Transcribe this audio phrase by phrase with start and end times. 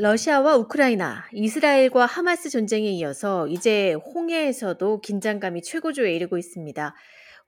[0.00, 6.94] 러시아와 우크라이나, 이스라엘과 하마스 전쟁에 이어서 이제 홍해에서도 긴장감이 최고조에 이르고 있습니다.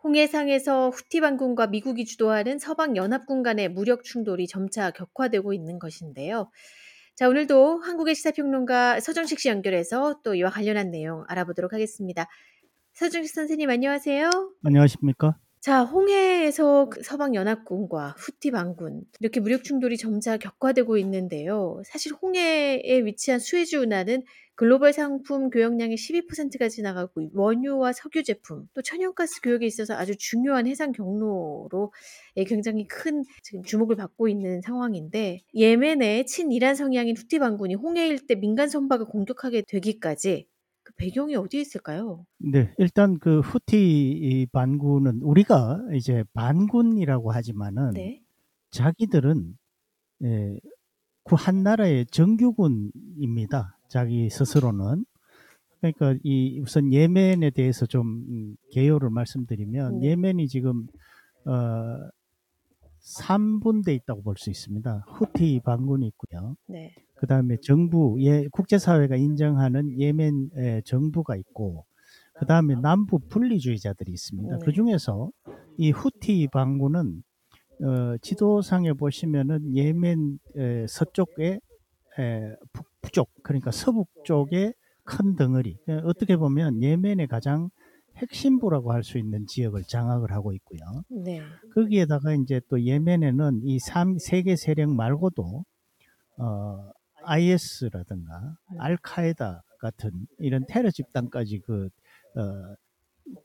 [0.02, 6.50] 홍해상에서 후티 반군과 미국이 주도하는 서방 연합군 간의 무력 충돌이 점차 격화되고 있는 것인데요.
[7.14, 12.26] 자, 오늘도 한국의 시사평론가 서정식 씨 연결해서 또 이와 관련한 내용 알아보도록 하겠습니다.
[12.94, 14.28] 서정식 선생님 안녕하세요.
[14.64, 15.36] 안녕하십니까?
[15.60, 21.82] 자, 홍해에서 그 서방 연합군과 후티 반군 이렇게 무력 충돌이 점차 격화되고 있는데요.
[21.84, 24.22] 사실 홍해에 위치한 수에즈 운하는
[24.54, 30.92] 글로벌 상품 교역량의 12%가 지나가고 원유와 석유 제품 또 천연가스 교역에 있어서 아주 중요한 해상
[30.92, 31.92] 경로로
[32.36, 38.34] 예, 굉장히 큰 지금 주목을 받고 있는 상황인데 예멘의 친이란 성향인 후티 반군이 홍해 일대
[38.34, 40.49] 민간 선박을 공격하게 되기까지 그
[41.00, 42.26] 배경이 어디에 있을까요?
[42.38, 48.22] 네, 일단 그 후티 반군은 우리가 이제 반군이라고 하지만은 네.
[48.70, 49.56] 자기들은
[50.24, 50.58] 예,
[51.24, 53.78] 그한 나라의 정규군입니다.
[53.88, 55.04] 자기 스스로는.
[55.80, 60.10] 그러니까 이 우선 예멘에 대해서 좀 음, 개요를 말씀드리면 네.
[60.10, 60.86] 예멘이 지금
[61.46, 62.10] 어
[63.18, 65.06] 3분돼 있다고 볼 수 있습니다.
[65.08, 66.54] 후티 반군이 있고요.
[66.66, 66.94] 네.
[67.20, 71.84] 그 다음에 정부, 예, 국제사회가 인정하는 예멘 의 정부가 있고,
[72.32, 74.56] 그 다음에 남부 분리주의자들이 있습니다.
[74.56, 74.64] 네.
[74.64, 75.30] 그 중에서
[75.76, 77.22] 이 후티 반군은
[77.82, 81.60] 어, 지도상에 보시면은 예멘 에, 서쪽에
[82.18, 82.56] 에,
[83.02, 84.72] 북쪽, 그러니까 서북 쪽에
[85.04, 85.76] 큰 덩어리.
[85.88, 87.68] 예, 어떻게 보면 예멘의 가장
[88.16, 90.80] 핵심부라고 할 수 있는 지역을 장악을 하고 있고요.
[91.10, 91.42] 네.
[91.74, 95.64] 거기에다가 이제 또 예멘에는 이 삼, 세계 세력 말고도
[96.38, 96.90] 어,
[97.30, 101.88] IS라든가 알카에다 같은 이런 테러 집단까지 그
[102.36, 102.74] 어,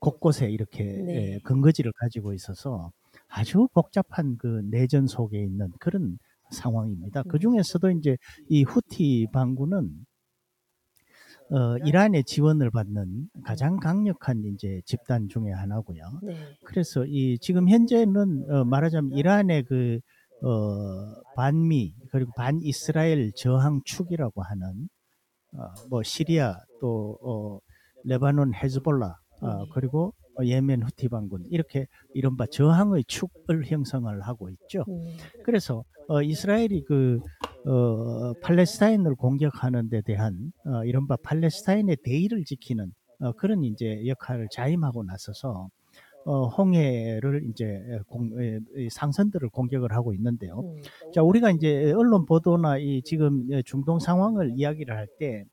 [0.00, 1.34] 곳곳에 이렇게 네.
[1.34, 2.92] 예, 근거지를 가지고 있어서
[3.28, 6.18] 아주 복잡한 그 내전 속에 있는 그런
[6.50, 7.20] 상황입니다.
[7.20, 7.28] 음.
[7.28, 8.16] 그 중에서도 이제
[8.48, 9.90] 이 후티 반군은
[11.50, 16.20] 어, 이란의 지원을 받는 가장 강력한 이제 집단 중에 하나고요.
[16.24, 16.36] 네.
[16.64, 20.00] 그래서 이 지금 현재는 어, 말하자면 이란의 그
[20.42, 24.88] 어, 반미 그리고 반 이스라엘 저항 축이라고 하는
[25.54, 27.58] 어, 뭐 시리아 또 어,
[28.04, 29.70] 레바논 헤즈볼라 어, 네.
[29.72, 34.84] 그리고 어, 예멘 후티 반군 이렇게 이른바 저항의 축을 형성을 하고 있죠.
[34.88, 35.16] 음.
[35.44, 37.20] 그래서 어, 이스라엘이 그
[37.66, 45.04] 어, 팔레스타인을 공격하는 데 대한 어, 이른바 팔레스타인의 대의를 지키는 어, 그런 이제 역할을 자임하고
[45.04, 45.68] 나서서
[46.26, 48.30] 어, 홍해를 이제 공,
[48.90, 50.60] 상선들을 공격을 하고 있는데요.
[50.60, 50.76] 음.
[51.14, 55.44] 자, 우리가 이제 언론 보도나 이 지금 중동 상황을 이야기를 할 때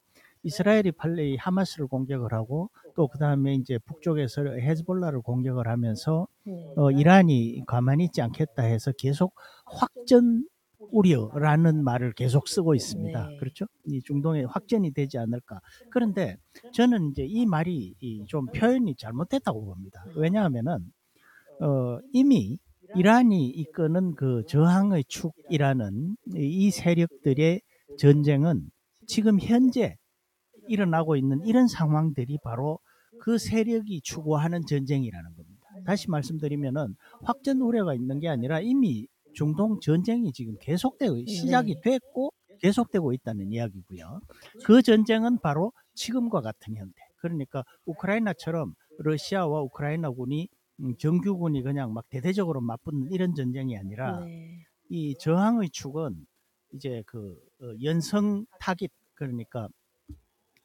[0.46, 6.54] 이스라엘이 팔레 하마스를 공격을 하고 또 그 다음에 이제 북쪽에서 헤즈볼라를 공격을 하면서 네.
[6.76, 9.36] 어, 이란이 가만히 있지 않겠다 해서 계속
[9.66, 10.46] 확전
[10.94, 13.28] 우려라는 말을 계속 쓰고 있습니다.
[13.28, 13.38] 네.
[13.38, 13.66] 그렇죠?
[13.88, 15.60] 이 중동에 확전이 되지 않을까.
[15.92, 16.38] 그런데
[16.74, 20.06] 저는 이제 이 말이 이 좀 표현이 잘못됐다고 봅니다.
[20.16, 20.80] 왜냐하면은
[21.62, 22.60] 어, 이미
[22.96, 27.62] 이란이 이끄는 그 저항의 축이라는 이 세력들의
[27.98, 28.70] 전쟁은
[29.08, 29.96] 지금 현재
[30.68, 32.80] 일어나고 있는 이런 상황들이 바로
[33.22, 35.62] 그 세력이 추구하는 전쟁이라는 겁니다.
[35.86, 43.14] 다시 말씀드리면은 확전 우려가 있는 게 아니라 이미 중동 전쟁이 지금 계속되고 시작이 됐고 계속되고
[43.14, 44.22] 있다는 이야기고요.
[44.64, 46.96] 그 전쟁은 바로 지금과 같은 형태.
[47.18, 50.48] 그러니까 우크라이나처럼 러시아와 우크라이나군이
[50.80, 54.64] 음, 정규군이 그냥 막 대대적으로 맞붙는 이런 전쟁이 아니라 네.
[54.90, 56.26] 이 저항의 축은
[56.74, 59.68] 이제 그 어, 연성 타깃 그러니까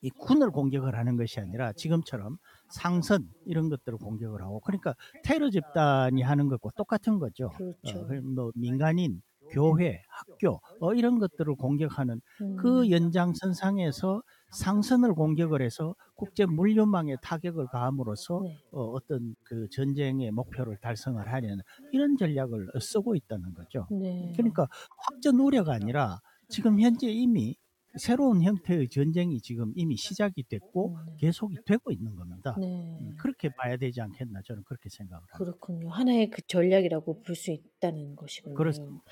[0.01, 2.39] 이 군을 공격을 하는 것이 아니라 지금처럼
[2.71, 4.95] 상선 이런 것들을 공격을 하고 그러니까
[5.25, 7.51] 테러 집단이 하는 것과 똑같은 거죠.
[7.51, 8.01] 그렇죠.
[8.01, 12.57] 어, 그뭐 민간인, 교회, 학교 어, 이런 것들을 공격하는 음.
[12.57, 18.59] 그 연장선상에서 상선을 공격을 해서 국제 물류망에 타격을 가함으로써 네.
[18.73, 21.61] 어, 어떤 그 전쟁의 목표를 달성을 하려는
[21.93, 23.87] 이런 전략을 쓰고 있다는 거죠.
[23.91, 24.33] 네.
[24.37, 24.67] 그러니까
[25.07, 27.57] 확전 우려가 아니라 지금 현재 이미
[27.99, 31.17] 새로운 형태의 전쟁이 지금 이미 시작이 됐고 음, 네.
[31.21, 32.57] 계속이 되고 있는 겁니다.
[32.61, 32.99] 네.
[33.01, 35.39] 음, 그렇게 봐야 되지 않겠나 저는 그렇게 생각을 합니다.
[35.39, 35.91] 그렇군요.
[35.91, 38.55] 하나의 그 전략이라고 볼 수 있다는 것이군요.
[38.55, 39.03] 그렇습니다.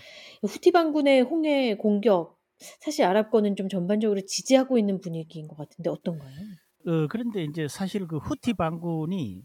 [0.43, 2.39] 후티 반군의 홍해 공격
[2.81, 6.31] 사실 아랍권은 좀 전반적으로 지지하고 있는 분위기인 것 같은데 어떤가요?
[6.87, 9.43] 어, 그런데 이제 사실 그 후티 반군이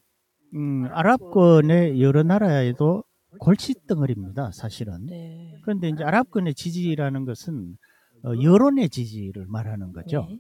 [0.55, 3.03] 음, 아랍권의 여러 나라에도
[3.39, 4.51] 골칫덩어리입니다.
[4.51, 5.05] 사실은.
[5.05, 5.53] 네.
[5.63, 7.90] 그런데 이제 아랍권의 지지라는 것은 어,
[8.23, 10.27] 여론의 지지를 말하는 거죠.
[10.29, 10.39] 네.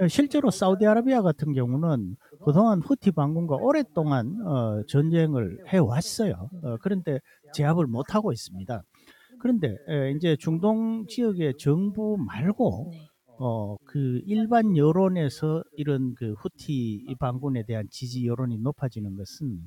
[0.00, 6.50] 어, 실제로 사우디아라비아 같은 경우는 그동안 후티 반군과 오랫동안 어, 전쟁을 해왔어요.
[6.62, 7.20] 어, 그런데
[7.54, 8.82] 제압을 못하고 있습니다.
[9.38, 13.06] 그런데 에, 이제 중동 지역의 정부 말고 네.
[13.38, 19.58] 어, 그 일반 여론에서 이런 그 후티 반군에 대한 지지 여론이 높아지는 것은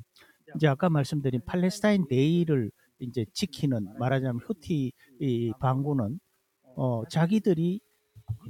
[0.55, 4.91] 이제 아까 말씀드린 팔레스타인 데이를 이제 지키는 말하자면 후티
[5.21, 6.19] 이 반군은
[6.79, 7.81] 어, 자기들이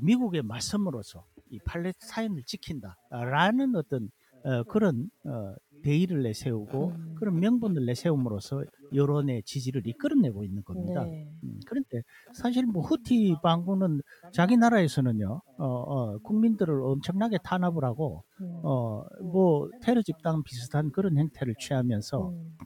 [0.02, 4.10] 미국에 맞섬으로써 이 팔레스타인을 지킨다라는 어떤
[4.44, 7.16] 어, 그런 어, 대의를 내세우고 음.
[7.18, 11.06] 그런 명분을 내세움으로써 여론의 지지를 이끌어내고 있는 겁니다.
[11.06, 11.28] 네.
[11.44, 12.04] 음, 그런데
[12.34, 18.62] 사실 뭐 후티 반군은 자기 나라에서는요, 어, 어, 국민들을 엄청나게 탄압을 하고, 음.
[18.64, 22.58] 어, 뭐 테러 집단 비슷한 그런 행태를 취하면서 음.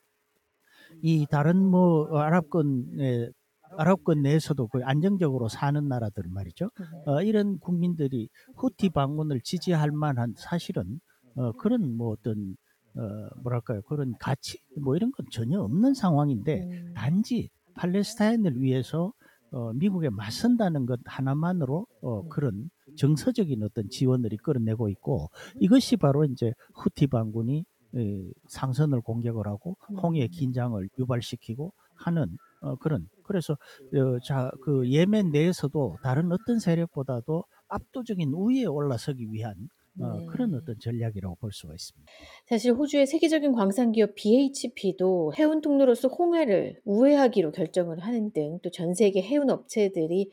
[1.01, 3.31] 이 다른 뭐 아랍권의
[3.78, 6.70] 아랍권 내에서도 거의 안정적으로 사는 나라들 말이죠.
[6.80, 6.86] 네.
[7.06, 11.00] 어, 이런 국민들이 후티 반군을 지지할 만한 사실은
[11.36, 12.56] 어, 그런 뭐 어떤
[12.96, 16.94] 어, 뭐랄까요 그런 가치 뭐 이런 건 전혀 없는 상황인데 음.
[16.96, 19.14] 단지 팔레스타인을 위해서
[19.52, 25.30] 어, 미국에 맞선다는 것 하나만으로 어, 그런 정서적인 어떤 지원을 이끌어내고 있고
[25.60, 27.66] 이것이 바로 이제 후티 반군이
[27.96, 35.31] 에, 상선을 공격을 하고 홍해 긴장을 유발시키고 하는 어, 그런 그래서 어, 자, 그 예멘
[35.31, 39.56] 내에서도 다른 어떤 세력보다도 압도적인 우위에 올라서기 위한
[40.00, 40.25] 어, 네.
[40.25, 42.12] 그런 어떤 전략이라고 볼 수가 있습니다.
[42.48, 48.94] 사실 호주의 세계적인 광산 기업 BHP도 해운 통로로서 홍해를 우회하기로 결정을 하는 등 또 전
[48.95, 50.31] 세계 해운 업체들이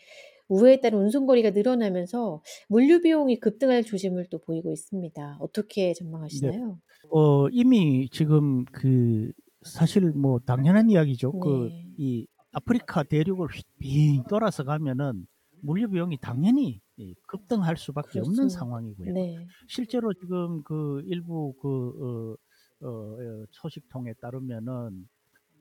[0.49, 5.37] 우회에 따른 운송거리가 늘어나면서 물류 비용이 급등할 조짐을 또 보이고 있습니다.
[5.41, 6.79] 어떻게 전망하시나요?
[7.11, 9.31] 어, 이미 지금 그
[9.63, 11.33] 사실 뭐 당연한 이야기죠.
[11.33, 11.95] 그 네.
[11.99, 13.49] 이 아프리카 대륙을
[13.79, 15.27] 빙 돌아서 가면은
[15.63, 18.59] 물류 비용이 당연히 이 급등할 수밖에 없는 그렇습니다.
[18.59, 19.13] 상황이고요.
[19.13, 19.47] 네.
[19.69, 22.37] 실제로 지금 그 일부 그
[22.83, 25.09] 어, 어, 어, 소식통에 따르면은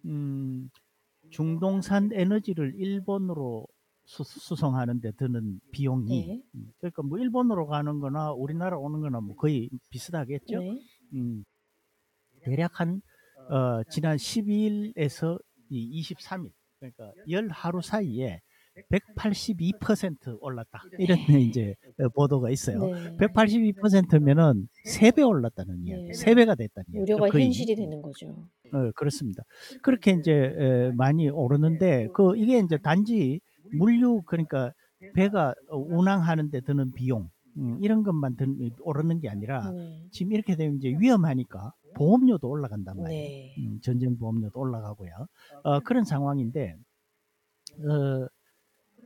[0.05, 0.69] 음,
[1.29, 3.67] 중동산 에너지를 일본으로
[4.05, 6.41] 수, 수송하는데 드는 비용이 네.
[6.55, 10.59] 음, 그러니까 뭐 일본으로 가는 거나 우리나라 오는 거나 뭐 거의 비슷하겠죠.
[10.59, 10.79] 네.
[11.13, 11.43] 음,
[12.41, 13.01] 대략 한
[13.49, 18.41] 어, 지난 12일에서 이 23일 그러니까 열 하루 사이에
[18.91, 22.85] 182% 올랐다 이런 이제 어, 보도가 있어요.
[22.85, 23.17] 네.
[23.17, 26.11] 182%면은 3배 올랐다는 이야기, 네.
[26.11, 26.99] 3배가 됐다는 이야기.
[26.99, 27.45] 우려가 거의.
[27.45, 28.27] 현실이 되는 거죠.
[28.71, 29.43] 어, 그렇습니다.
[29.81, 33.41] 그렇게 이제 에, 많이 오르는데 그 이게 이제 단지
[33.73, 34.71] 물류 그러니까
[35.15, 38.45] 배가 어, 운항하는데 드는 비용 음, 이런 것만 드,
[38.81, 40.07] 오르는 게 아니라 네.
[40.11, 43.27] 지금 이렇게 되면 이제 위험하니까 보험료도 올라간단 말이에요.
[43.29, 43.55] 네.
[43.59, 45.27] 음, 전쟁 보험료도 올라가고요.
[45.63, 46.77] 어, 그런 상황인데
[47.79, 48.27] 어,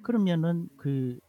[0.01, 1.19] 그러면은 그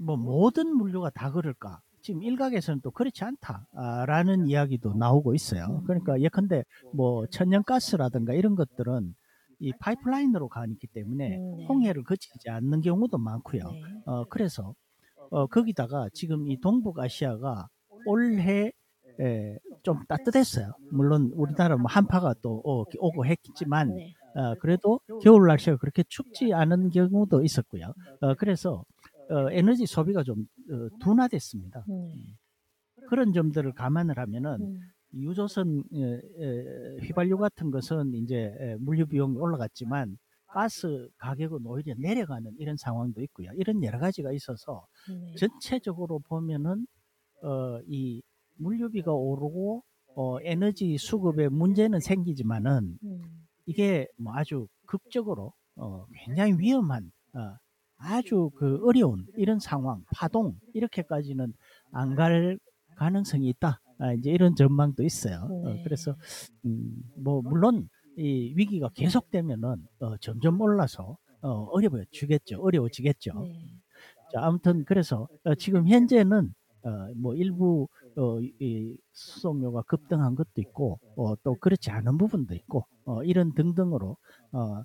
[0.00, 1.80] 뭐 모든 물류가 다 그럴까?
[2.00, 5.82] 지금 일각에서는 또 그렇지 않다라는 이야기도 나오고 있어요.
[5.86, 6.64] 그러니까 예컨대
[6.94, 9.14] 뭐 천연가스라든가 이런 것들은
[9.58, 11.66] 이 파이프라인으로 가기 때문에 음, 네.
[11.66, 13.62] 홍해를 거치지 않는 경우도 많고요.
[13.70, 13.82] 네.
[14.06, 14.74] 어, 그래서
[15.30, 17.68] 어, 거기다가 지금 이 동북아시아가
[18.06, 18.72] 올해
[19.20, 20.72] 에, 좀 따뜻했어요.
[20.90, 24.14] 물론 우리나라 뭐 한파가 또 오, 오고 했지만 네.
[24.34, 27.92] 어, 그래도 겨울 날씨가 그렇게 춥지 않은 경우도 있었고요.
[28.20, 28.84] 어, 그래서
[29.30, 31.84] 어, 에너지 소비가 좀 어, 둔화됐습니다.
[31.88, 32.36] 네.
[33.08, 34.80] 그런 점들을 감안을 하면은 음.
[35.14, 42.52] 유조선 에, 에, 휘발유 같은 것은 이제 에, 물류 비용이 올라갔지만 가스 가격은 오히려 내려가는
[42.58, 43.50] 이런 상황도 있고요.
[43.54, 45.34] 이런 여러 가지가 있어서 네.
[45.36, 46.86] 전체적으로 보면은
[47.42, 48.22] 어, 이
[48.60, 49.82] 물류비가 오르고
[50.16, 53.22] 어, 에너지 수급에 문제는 생기지만은 음.
[53.66, 57.56] 이게 뭐 아주 극적으로 어, 굉장히 위험한 어,
[57.96, 61.52] 아주 그 어려운 이런 상황 파동 이렇게까지는
[61.92, 62.58] 안 갈
[62.96, 63.80] 가능성이 있다.
[63.98, 65.48] 아, 이제 이런 전망도 있어요.
[65.50, 65.82] 어, 네.
[65.84, 66.14] 그래서
[66.66, 72.60] 음, 뭐 물론 이 위기가 계속되면은 어, 점점 올라서 어, 어려워지겠죠.
[72.60, 73.32] 어려워지겠죠.
[73.42, 73.52] 네.
[74.32, 76.52] 자, 아무튼 그래서 어, 지금 현재는
[76.82, 82.86] 어, 뭐 일부 어, 이 수송료가 급등한 것도 있고 어, 또 그렇지 않은 부분도 있고
[83.04, 84.16] 어, 이런 등등으로
[84.52, 84.82] 어,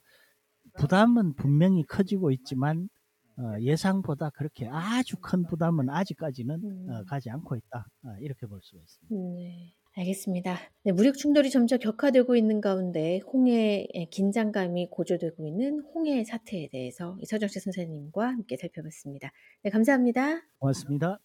[0.78, 2.90] 부담은 분명히 커지고 있지만
[3.38, 6.90] 어, 예상보다 그렇게 아주 큰 부담은 아직까지는 음.
[6.90, 9.16] 어, 가지 않고 있다 어, 이렇게 볼 수가 있습니다.
[9.38, 9.74] 네.
[9.98, 10.58] 알겠습니다.
[10.84, 17.62] 네, 무력 충돌이 점차 격화되고 있는 가운데 홍해의 긴장감이 고조되고 있는 홍해 사태에 대해서 이서정씨
[17.62, 19.32] 선생님과 함께 살펴봤습니다.
[19.64, 20.42] 네, 감사합니다.
[20.60, 21.20] 고맙습니다.